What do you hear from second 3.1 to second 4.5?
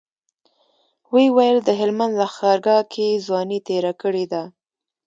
ځواني تېره کړې ده.